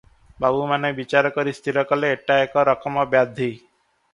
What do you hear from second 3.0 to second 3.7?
ବ୍ୟାଧି।